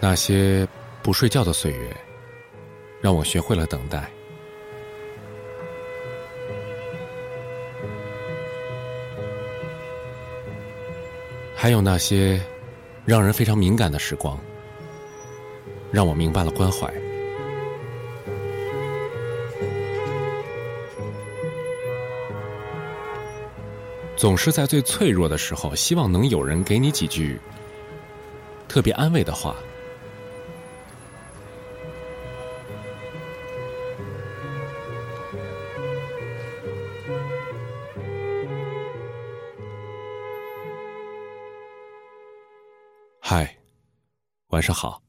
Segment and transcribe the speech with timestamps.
[0.00, 0.66] 那些
[1.02, 1.94] 不睡觉的岁月，
[3.02, 4.10] 让我学会了等待。
[11.54, 12.40] 还有那些
[13.04, 14.40] 让人非常敏感的时光，
[15.92, 16.90] 让我明白了关怀。
[24.16, 27.38] 总是在最脆弱的时候，希望能有人给你几句
[28.66, 29.54] 特别安慰的话。
[44.50, 45.00] 晚上好。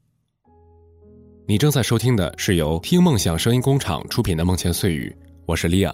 [1.48, 5.16] 你正在收听的是由听梦想声音工厂出品的《梦前碎语》，
[5.47, 5.94] 我是利亚。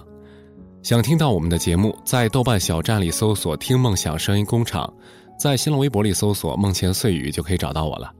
[0.84, 4.94] 想听到我们的节目，在豆瓣小站里搜索“听梦想声音工厂”，
[5.40, 8.14] 在新浪微博里搜索“梦前碎语”就可以找到我了。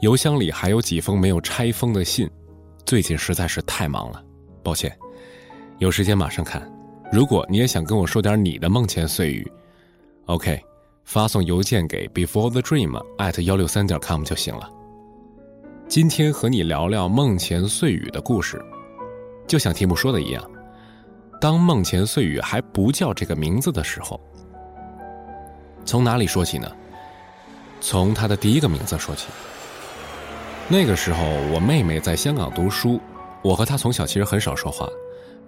[0.00, 2.30] 邮箱里还有几封没有拆封的信，
[2.86, 4.24] 最近实在是太忙了，
[4.62, 4.96] 抱歉。
[5.78, 6.62] 有时间马上看。
[7.10, 9.50] 如果你也想跟我说点你的梦前碎语
[10.26, 10.60] ，OK。
[11.08, 14.68] 发送邮件给 before the dream at 幺六三点 com 就行了。
[15.88, 18.62] 今天和你聊聊梦前碎语的故事，
[19.46, 20.50] 就像题目说的一样，
[21.40, 24.20] 当梦前碎语还不叫这个名字的时候，
[25.82, 26.70] 从哪里说起呢？
[27.80, 29.28] 从他的第一个名字说起。
[30.68, 33.00] 那个时候，我妹妹在香港读书，
[33.40, 34.86] 我和她从小其实很少说话。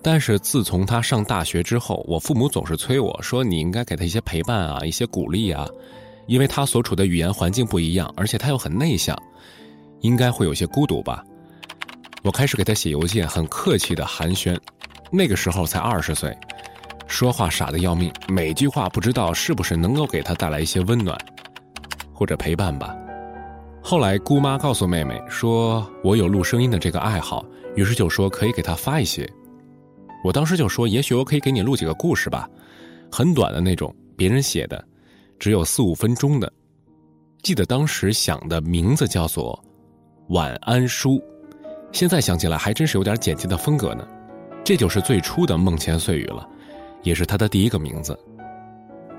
[0.03, 5.67] 但是自从他上大学之后，我父母总是催我说：“你应该给他一些陪伴啊，一些鼓励啊，
[6.27, 9.21] 因为他所处的语言环境不一样，而且他又很内向，
[10.01, 11.23] 应该会有些孤独吧。”
[12.23, 14.59] 我开始给他写邮件，很客气的寒暄。
[15.11, 16.37] 那个时候才二十岁，
[17.07, 21.19] 说话傻的要命，每句话不知道是不是能够给他带来一些温暖
[22.13, 22.95] 或者陪伴吧。
[23.83, 29.27] 后来姑妈告诉妹妹说我有录声音的这个爱好，于是就说可以给他发一些。
[30.23, 32.49] 我当时就说：“也许我可以给你录几个故事吧，
[33.11, 34.85] 很短的那种，别人写的，
[35.39, 36.53] 只有四五分钟的。
[37.43, 39.59] 记得当时想的名字叫做
[40.35, 41.13] 《晚安书》，
[41.93, 44.07] 现在想起来还真是有点简洁的风格呢。
[44.63, 46.47] 这就是最初的梦前碎语了，
[47.03, 48.19] 也是他的第一个名字。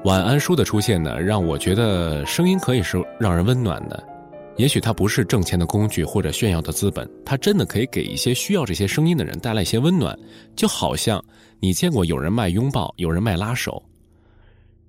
[0.04, 4.04] 晚安书的出现呢，让我觉得声音可以是让人温暖的。”
[4.58, 10.18] 也许它不是挣钱的工具或者炫耀的资本，它真的可以给一些需要这些声音的人带来一些温暖，
[10.56, 11.24] 就好像
[11.60, 13.82] 你见过有人卖拥抱，有人卖拉手。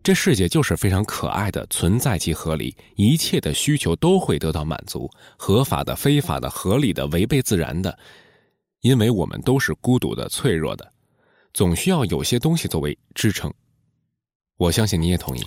[0.03, 5.09] 这世界就是非常可爱的，存在即合理，一切的需求都会得到满足，
[5.39, 7.97] 合法的、非法的、合理的、违背自然的，
[8.81, 10.93] 因为我们都是孤独的、脆弱的，
[11.55, 13.51] 总需要有些东西作为支撑。
[14.57, 15.43] 我相信你也同意。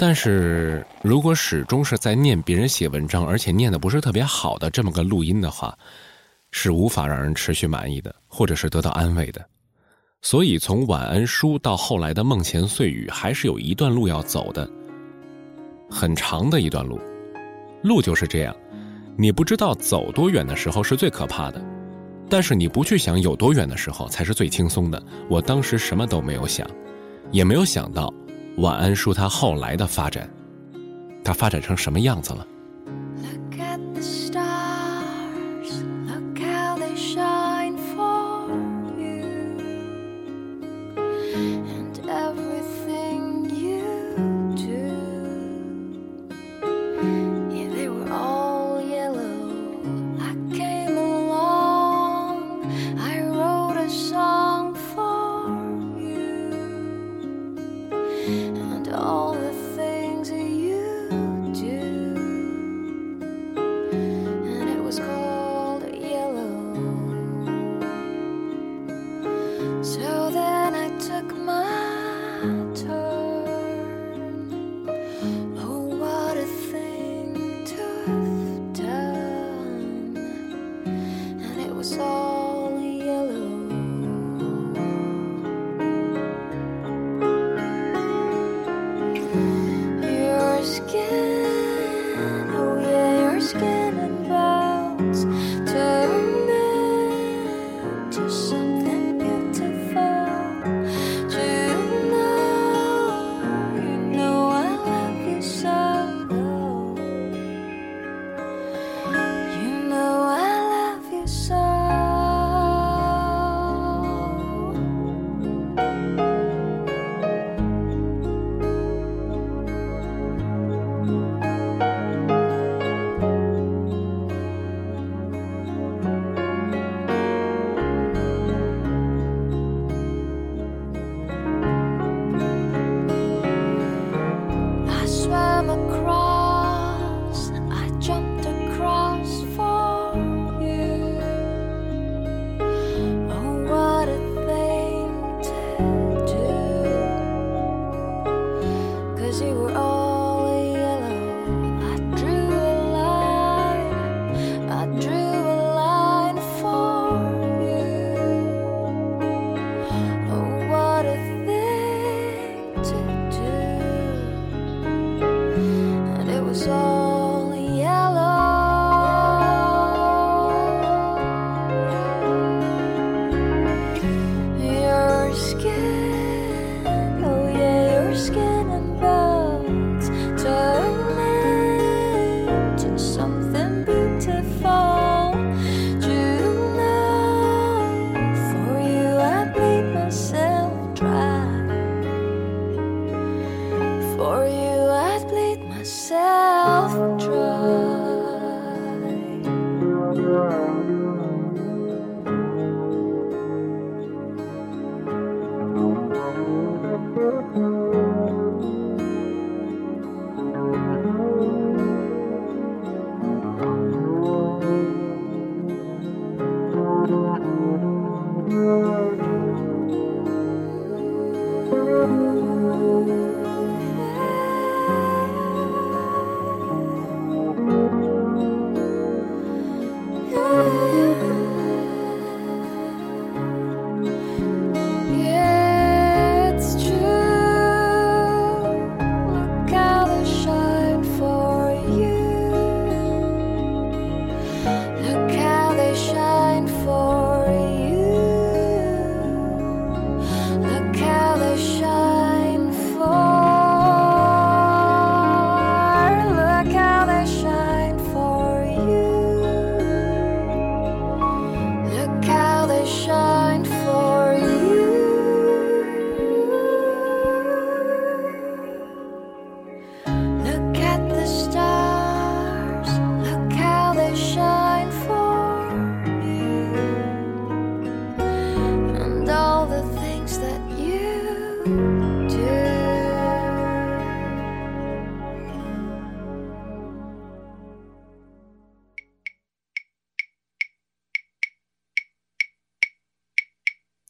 [0.00, 5.76] 但是如果始终是在念别人写文章，而且念的不是特别好的这么个录音的话，
[6.52, 9.44] 是无法让人持续满意的，或者是得到安慰的。
[10.22, 14.70] 所以从晚安书到后来的梦前碎语，还是有一段路要走的，
[15.90, 17.00] 很长的一段路。
[17.82, 18.54] 路就是这样，
[19.16, 21.60] 你不知道走多远的时候是最可怕的，
[22.30, 25.02] 但是你不去想有多远的时候才是最轻松的。
[25.28, 26.64] 我当时什么都没有想，
[27.32, 28.14] 也没有想到。
[28.58, 30.28] 晚安说他后来的发展，
[31.24, 32.44] 他发展成什么样子了？
[58.28, 59.47] and all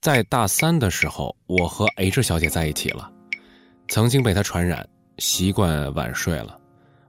[0.09, 3.13] 在大三的时候，我和 H 小姐在一起了，
[3.89, 4.89] 曾经被她传染，
[5.19, 6.59] 习惯晚睡了。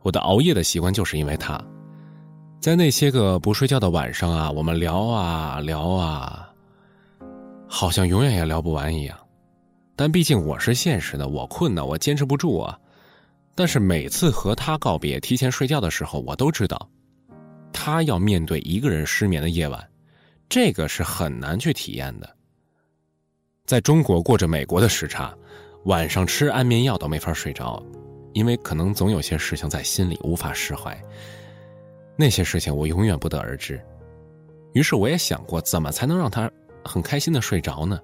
[0.01, 1.57] 我的熬夜的习惯就是因为她。
[2.59, 6.49] 在那些个不睡觉的晚上啊，我们聊啊聊啊，
[7.69, 9.17] 好像永远也聊不完一样。
[9.95, 12.77] 但毕竟我是现实的，我困呢，我坚持不住啊。
[13.55, 16.89] 但是每次和她告别、提前睡觉的时候，我都知道，
[17.71, 19.89] 她要面对一个人失眠的夜晚，
[20.49, 22.35] 这个是很难去体验的。
[23.69, 25.31] 在中国过着美国的时差，
[25.83, 27.79] 晚上吃安眠药都没法睡着，
[28.33, 30.99] 因为可能总有些事情在心里无法释怀。
[32.15, 33.79] 那些事情我永远不得而知。
[34.73, 36.49] 于是我也想过，怎么才能让他
[36.83, 38.01] 很开心的睡着呢？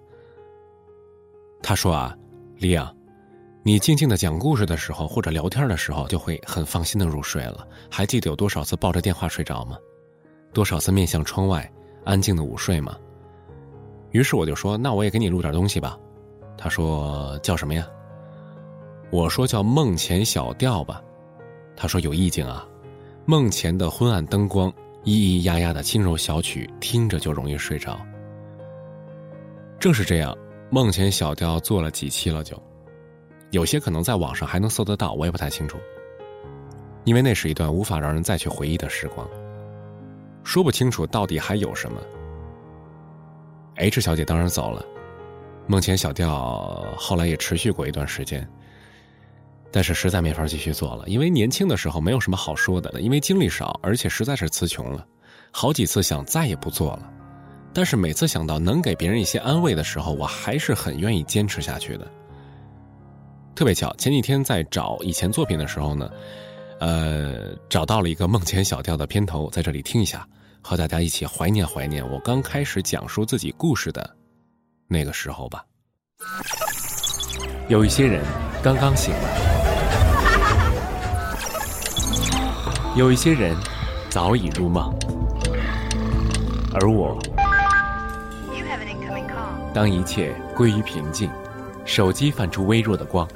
[1.64, 2.16] 他说啊，
[2.58, 2.96] 李阳，
[3.64, 7.68] 你静静的讲故事的时候，或者聊天的时候，就会很放心的入睡了。
[7.90, 9.80] 还记得有多少次抱着电话睡着吗？
[10.54, 11.68] 多少次面向窗外
[12.04, 12.96] 安静的午睡吗？
[14.16, 16.00] 于是我就说：“那我也给你录点东西吧。”
[16.58, 17.86] 他说：“叫什么呀？”
[19.12, 21.04] 我说：“叫梦前小调吧。”
[21.76, 22.66] 他说：“有意境啊，
[23.26, 24.72] 梦前的昏暗灯光，
[25.04, 28.00] 咿咿呀呀的轻柔小曲，听着就容易睡着。”
[29.82, 30.34] 正是这样，
[30.70, 32.58] 梦前小调做了几期了就，
[33.52, 35.78] 有些可能在网上还能搜得到，我也不太清楚，
[37.04, 39.28] 因为那是一段无法让人再去回忆的时光，
[40.46, 42.00] 说不清楚到底还有什么。
[43.76, 44.86] H 小姐当然走了，
[45.68, 48.48] 梦前小调后来也持续过一段时间，
[49.72, 55.06] 但是实在没法继续做了，因为年轻的时候没有什么好说的，因为精力少，而且实在是词穷了，
[55.52, 57.12] 好几次想再也不做了，
[57.74, 62.10] 但是每次想到能给别人一些安慰的时候，我还是很愿意坚持下去的。
[63.56, 66.10] 特别巧，前几天在找以前作品的时候呢，
[66.80, 70.28] 呃，找到了一个梦前小调的片头，在这里听一下。
[70.68, 74.16] 和大家一起怀念怀念我刚开始讲述自己故事的
[74.88, 75.64] 那个时候吧。
[77.68, 78.24] 有一些人
[78.64, 79.20] 刚刚醒来，
[82.98, 83.56] 有一些人
[84.10, 84.92] 早已入梦，
[86.74, 87.16] 而我，
[89.72, 91.30] 当一切归于平静，
[91.86, 93.30] 手机泛出微弱的光，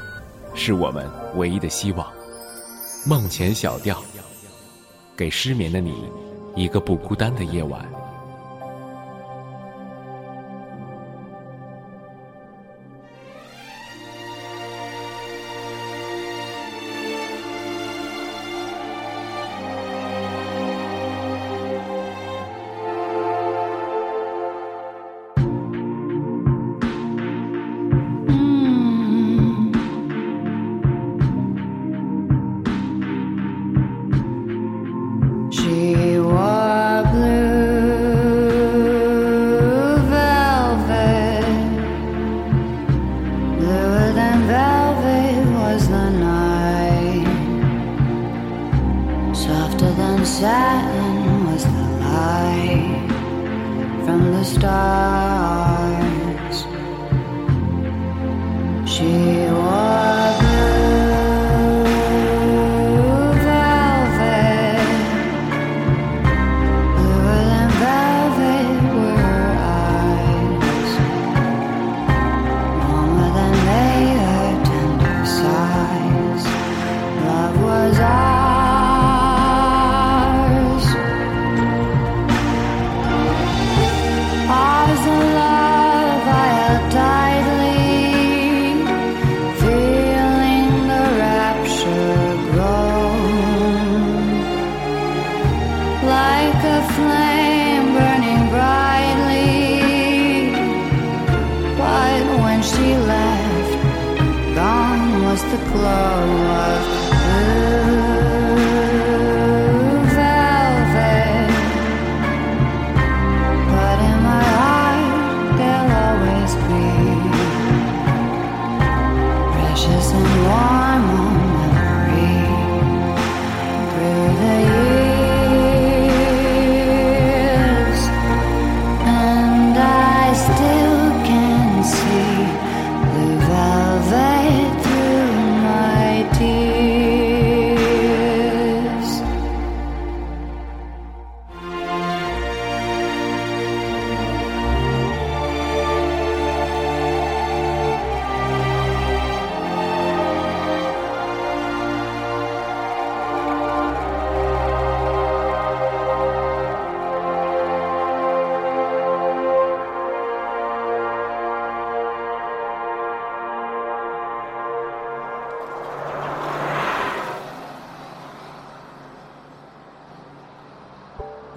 [0.56, 2.12] 是我们唯一的希望。
[3.06, 4.04] 梦前小调，
[5.16, 6.10] 给失眠的你。
[6.56, 7.99] 一个不孤单的夜晚。
[44.48, 47.28] Velvet was the night.
[49.36, 53.10] Softer than satin was the light
[54.06, 55.78] from the stars.
[58.90, 59.12] She
[59.58, 60.29] wore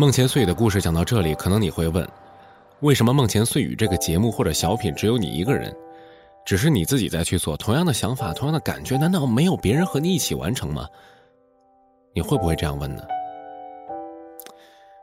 [0.02, 2.04] 梦前碎语的故事讲到这里，可能你会问，
[2.80, 5.72] 为什么《梦前碎语》这个节目或者小品只有你一个人？
[6.44, 10.88] 只是你自己在去做，同样的想法，同样的感觉，难道没有别人和你一起完成吗？
[12.16, 13.04] 你会不会这样问呢？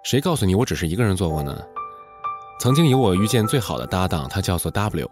[0.04, 1.66] 谁告诉你我只是一个人做过呢？
[2.60, 5.10] 曾经有我遇见最好的搭档，他叫做 W，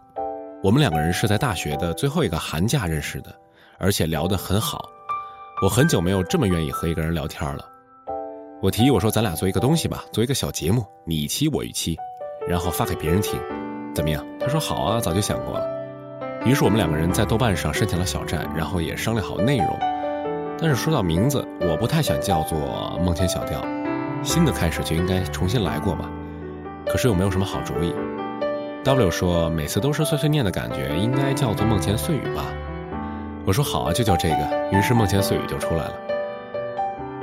[0.62, 3.34] 我们两个人是在大学的最后一个寒假认识的，
[3.80, 4.84] 而且聊得很好。
[5.64, 7.77] 我很久没有这么愿意和一个人聊天了。
[8.60, 11.96] 我提议我说咱俩做一个东西吧，做一个小节目，你一期我一期，
[12.48, 13.40] 然后发给别人听，
[13.94, 14.26] 怎么样？
[14.40, 15.68] 他说好啊，早就想过了。
[16.44, 19.68] 于是我们两个人在豆瓣上申请了小站，然后也商量好内容。
[20.60, 22.58] 但是说到名字，我不太想叫做
[23.06, 23.64] “梦前小调”，
[24.26, 26.10] 新的开始就应该重新来过吧。
[26.88, 27.94] 可是又没有什么好主意。
[28.84, 32.44] W 说每次都是碎碎念的感觉，应该叫做“梦前碎语”吧。
[33.46, 34.70] 我说好啊，就叫这个。
[34.76, 35.94] 于是“梦前碎语”就出来了。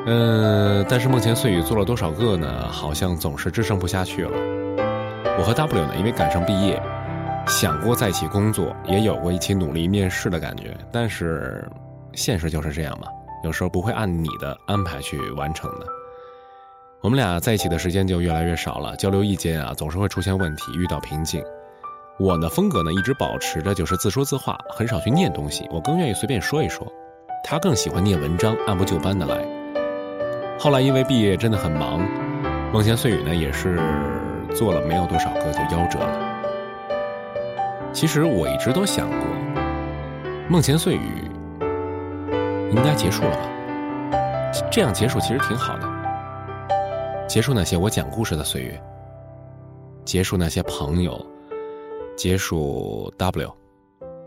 [0.06, 2.68] 嗯，但是梦前碎语做了多少个呢？
[2.70, 4.32] 好像总是支撑不下去了。
[5.38, 6.80] 我和 W 呢，因为赶上毕业，
[7.46, 11.66] 想过在一起工作，也有过一起努力面试的感觉，但是
[12.12, 13.08] 现实就是这样嘛，
[13.44, 15.86] 有时候不会按你的安排去完成的。
[17.00, 21.42] 我们俩在一起的时间就越来越少了，交流意见啊，总是会出现问题，遇到瓶颈。
[22.18, 26.86] 我的风格呢，一直保持着就是自说自话，很少去念东西，我更愿意随便说一说。
[27.42, 29.63] 他更喜欢念文章，按部就班的来。
[30.58, 32.00] 后来因为毕业真的很忙，
[32.72, 33.76] 梦前碎语呢也是
[34.54, 36.30] 做了没有多少个就夭折了。
[37.92, 39.18] 其实我一直都想过，
[40.48, 41.30] 梦前碎语
[42.70, 43.50] 应该结束了吧？
[44.70, 45.88] 这样结束其实挺好的，
[47.28, 48.82] 结束那些我讲故事的岁月，
[50.04, 51.24] 结束那些朋友，
[52.16, 53.54] 结束 W，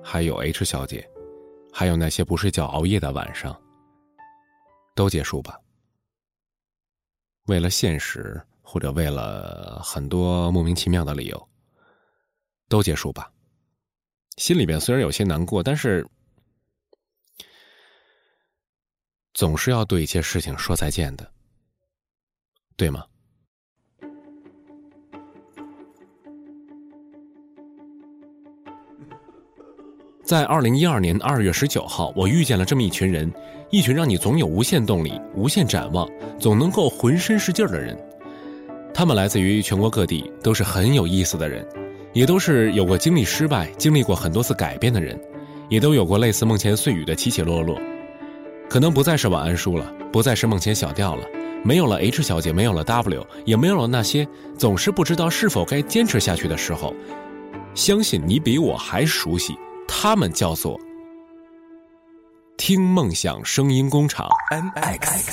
[0.03, 1.05] 还有 H 小姐，
[1.73, 3.55] 还有那些不睡觉熬夜的晚上，
[4.93, 5.57] 都结束吧。
[7.47, 11.49] 为了现实，或者为了很多莫名其妙的理由，
[12.69, 13.31] 都结束吧。
[14.37, 16.05] 心里边虽然有些难过，但是
[19.33, 21.31] 总是要对一些事情说再见的，
[22.75, 23.05] 对吗？
[30.23, 33.31] 在二零一二年二月十九号，我遇见了这么一群人，
[33.69, 36.07] 一群让你总有无限动力、无限展望、
[36.39, 37.97] 总能够浑身是劲儿的人。
[38.93, 41.67] 他们来自于全国各地，都是很有意思的人，
[42.13, 45.19] 也都是有过经历失败、经历过很多次改变的人，
[45.69, 47.77] 也都有过类似梦前碎语的起起落落。
[48.69, 51.25] 可能不再是晚安书了，不再是梦前小调了，
[51.63, 56.93] 没有了 H 小姐，没有了 W，也没有了那些总是不知道是否该坚持下去的时候。
[57.75, 59.53] 相信你比我还熟悉。
[59.87, 60.77] 他们叫做
[62.57, 65.31] “听梦想声音工厂 M X，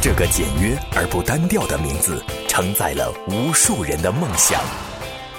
[0.00, 4.62] 这个简约而不单调的名字，承载了无数人的梦想。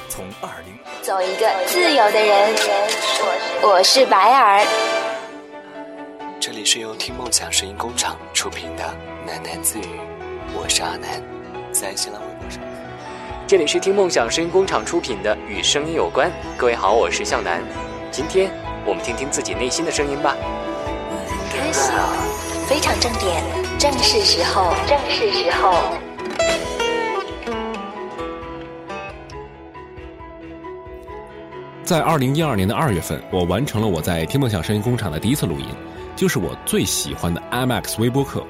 [0.10, 2.54] 从二零走一个自由的人。
[3.64, 4.68] 我是白儿，
[6.42, 8.84] 这里是由听梦想声音工厂出品的
[9.26, 10.02] 喃喃自语，
[10.54, 11.24] 我是阿南，
[11.72, 12.62] 在新浪微博上。
[13.48, 16.30] 这里是听梦想声音工厂出品的《与声音有关》。
[16.58, 17.64] 各位好，我是向南。
[18.12, 18.52] 今天
[18.86, 20.36] 我们听听自己内心的声音吧。
[21.50, 21.92] 开始，
[22.68, 23.42] 非常正点，
[23.80, 25.74] 正是时候，正是时候。
[31.86, 35.68] 在二零一二年的二月份，我完成了我在听梦想声音工厂的第一次录音，
[36.16, 38.44] 就是我最喜欢的 IMAX 微播客。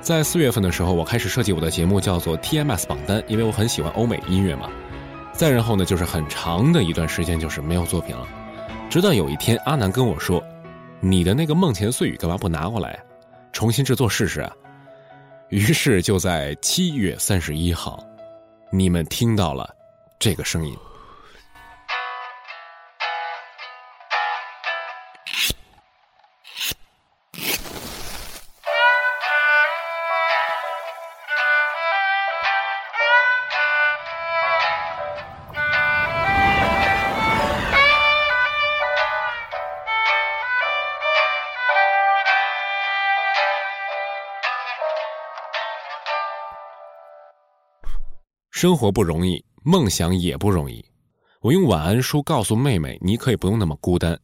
[0.00, 4.68] 在四月份的时候，我开始设计我的节目叫做 TMS 榜单，因为我很喜欢欧美音乐嘛。
[5.32, 8.26] 再然后呢，就是很长的一段时间就是没有作品了。
[8.94, 10.40] 直到有一天，阿南跟我说
[11.02, 12.96] ：“你的那个梦前碎语干嘛不拿过来，
[13.52, 14.52] 重新制作试试啊？”
[15.50, 18.06] 于是就在七月三十一号，
[18.70, 19.68] 你们听到了
[20.16, 20.72] 这个声音。
[48.54, 50.84] 生活不容易，梦想也不容易。
[51.40, 54.16] 我用晚安书告诉妹妹，你可以不用那么孤单。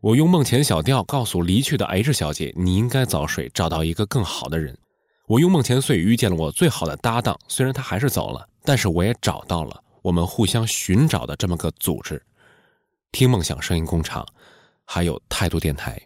[0.00, 4.78] 我用梦前小调告诉离去的 H 小姐，你应该早睡，找到一个更好的人。
[5.26, 12.22] 我用梦前碎遇见了我最好的搭档，虽然他还是走了，但是我也找到了我们互相寻找的这么个组织——
[13.12, 14.26] 听梦想声音工厂，
[14.84, 15.98] 还有态度电台。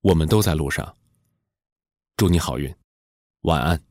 [0.00, 0.94] 我们都在路上，
[2.16, 2.72] 祝你好运，
[3.40, 3.82] 晚安。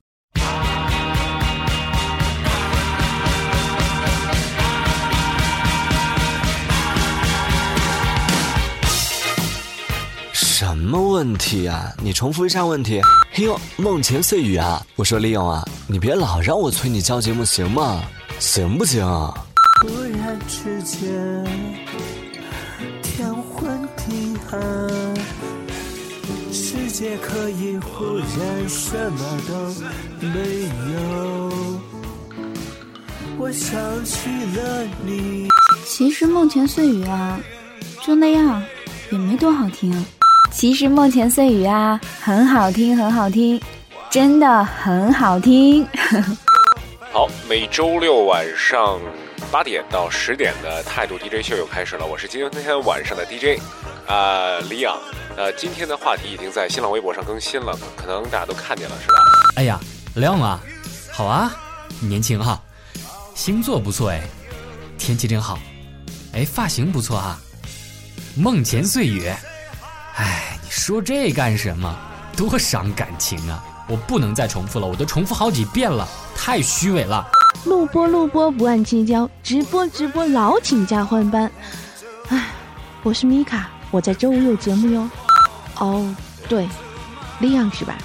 [10.57, 11.91] 什么问题啊？
[12.01, 13.01] 你重复一下问题。
[13.33, 14.81] 嘿呦，梦前碎语啊！
[14.95, 18.01] 我说利用啊，你别老让我催你交节目行吗？
[18.39, 19.05] 行不行？
[19.81, 21.45] 忽然之间，
[23.03, 25.13] 天昏地暗，
[26.53, 29.53] 世界可以忽然什么都
[30.25, 31.51] 没有。
[33.37, 35.49] 我想起了你。
[35.85, 37.37] 其实梦前碎语啊，
[38.07, 38.63] 就那样，
[39.11, 40.05] 也没多好听啊。
[40.51, 43.62] 其实梦前碎语啊，很好听，很好听，
[44.10, 45.86] 真的很好听。
[47.12, 48.99] 好，每周六晚上
[49.51, 53.60] 八点到十点的态度 DJ 秀又开始了，我是今天晚上的 DJ，
[54.08, 54.97] 啊、李昂。
[55.38, 59.15] 呃，今天的话题已经在新浪微博上更新了，可能大家都看见了，是吧？
[59.58, 59.79] 哎呀，
[60.15, 60.60] 亮啊，
[61.12, 61.53] 好啊，
[61.99, 62.62] 年轻哈，
[63.34, 64.21] 星座不错哎，
[64.97, 65.60] 天气真好，
[66.34, 67.38] 哎，发型不错哈，
[68.38, 69.29] 梦前碎语，
[70.15, 71.93] 哎，你说这干什么？
[72.36, 73.63] 多伤感情啊！
[73.88, 77.25] 我不能再重复了，我都重复好几遍了，太虚伪了。
[77.65, 81.49] 录播录播不按期交，直播直播老请假换班。
[82.30, 82.47] 哎，
[83.04, 85.10] 我是米卡，我在周五有节目哟。
[85.78, 86.15] 哦，
[86.49, 86.67] 对，
[87.39, 87.97] 利昂是吧？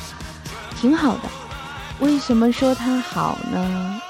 [0.81, 1.23] 挺好的。
[1.99, 4.01] 为什么说他好呢？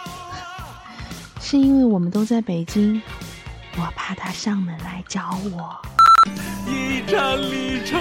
[1.40, 3.00] 是因为我们都在北京，
[3.76, 5.80] 我怕他上门来找我。
[6.70, 7.98] 一盏离愁，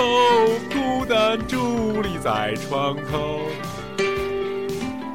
[0.71, 3.41] 孤单伫立在窗口。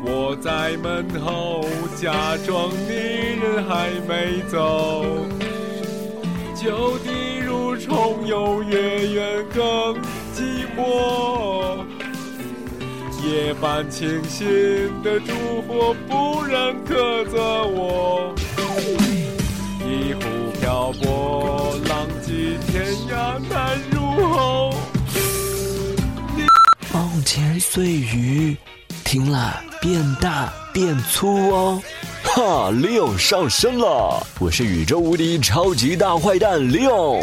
[0.07, 1.65] 我在门后
[1.97, 2.93] 假装你
[3.41, 5.05] 人还没走，
[6.55, 9.95] 旧地如重游，月圆更
[10.35, 11.79] 寂寞。
[13.25, 14.45] 夜半清醒
[15.03, 15.33] 的烛
[15.67, 18.35] 火，不忍苛责我。
[19.81, 20.21] 一壶
[20.61, 21.64] 漂泊，
[23.15, 24.75] 天涯难入喉。
[26.93, 28.57] 梦前碎语，
[29.05, 31.81] 听了变大变粗哦。
[32.25, 37.23] 哈，利用上身了，我是宇宙无敌超级大坏蛋利用。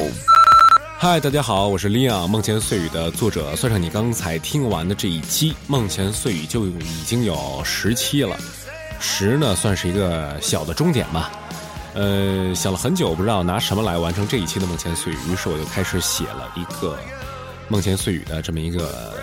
[0.98, 3.54] 嗨，大家好，我是 Leo 梦前碎语的作者。
[3.58, 8.38] 算上你刚才听完的这一期《梦前碎语》，就已经有十期了。
[9.02, 11.30] 十呢，算是一个小的终点吧。
[11.94, 16.98] 呃，想了很久，不知道拿什么来完成这一期的梦前碎语，于是我就开始写了一个
[17.68, 19.14] 梦前碎语的这么一个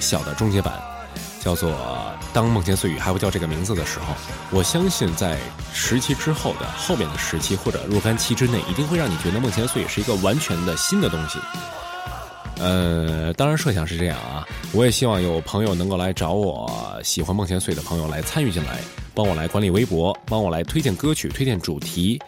[0.00, 0.78] 小的终结版，
[1.40, 1.70] 叫做
[2.32, 4.12] 《当梦前碎语还不叫这个名字的时候》。
[4.50, 5.38] 我相信在
[5.72, 11.38] 十期之后的后面的十期或者若干期之内，一定会让你觉得梦前碎语是一个完全的新的东西。
[12.58, 18.80] 呃，当然设想是这样啊，我也希望有朋友能够来找我，喜欢梦前碎的朋友来参与进来，
[19.14, 22.20] 帮我来管理微博，帮我来推荐歌曲、推荐主题，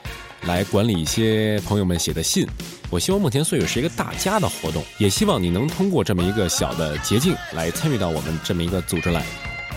[0.42, 2.47] 来管理一些朋友们写的信。
[2.90, 9.25] 我希望梦前碎语是一个大家的活动，也希望你能通过这么一个小的捷径来参与到我们这么一个组织来，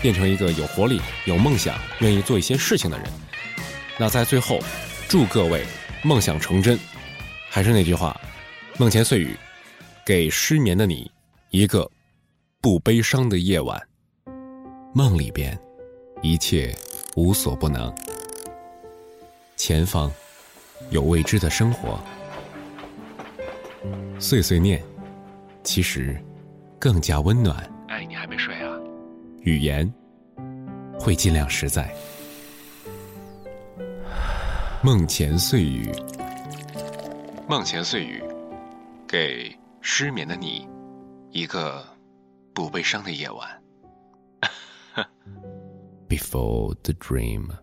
[0.02, 3.06] 变成一个有活力、有梦想、愿意做一些事情的人。
[3.98, 4.58] 那在最后，
[5.08, 5.64] 祝各位
[6.02, 6.78] 梦想成真。
[7.48, 8.20] 还是那句话，
[8.78, 9.36] 梦前碎语。
[10.04, 11.10] 给失眠的你
[11.50, 11.90] 一个
[12.60, 13.76] 不悲伤的夜晚，
[14.94, 15.58] 梦里边
[16.22, 16.72] 一切
[17.16, 17.90] 无所不能，
[19.56, 20.12] 前方
[20.90, 21.98] 有未知的生活，
[24.20, 24.84] 碎碎念
[25.62, 26.22] 其实
[26.78, 27.56] 更加温暖。
[27.88, 28.78] 哎，你还没睡啊？
[29.40, 29.90] 语言
[31.00, 31.90] 会尽量实在。
[34.82, 35.90] 梦前碎语，
[37.48, 38.22] 梦前碎语，
[39.08, 40.68] 给失眠的你
[41.30, 41.82] 一个
[42.52, 43.48] 不悲伤的夜晚。
[46.08, 47.58] Before the dream.